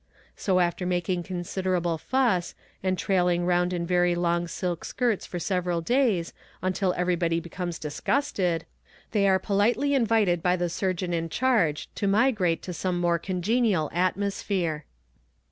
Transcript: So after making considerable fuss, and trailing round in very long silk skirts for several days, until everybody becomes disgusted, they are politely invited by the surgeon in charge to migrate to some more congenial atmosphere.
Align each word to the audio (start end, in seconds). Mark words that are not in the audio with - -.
So 0.35 0.59
after 0.59 0.83
making 0.87 1.21
considerable 1.21 1.99
fuss, 1.99 2.55
and 2.81 2.97
trailing 2.97 3.45
round 3.45 3.71
in 3.71 3.85
very 3.85 4.15
long 4.15 4.47
silk 4.47 4.83
skirts 4.83 5.27
for 5.27 5.37
several 5.37 5.79
days, 5.79 6.33
until 6.63 6.95
everybody 6.97 7.39
becomes 7.39 7.77
disgusted, 7.77 8.65
they 9.11 9.27
are 9.27 9.37
politely 9.37 9.93
invited 9.93 10.41
by 10.41 10.55
the 10.55 10.69
surgeon 10.69 11.13
in 11.13 11.29
charge 11.29 11.87
to 11.93 12.07
migrate 12.07 12.63
to 12.63 12.73
some 12.73 12.99
more 12.99 13.19
congenial 13.19 13.91
atmosphere. 13.93 14.85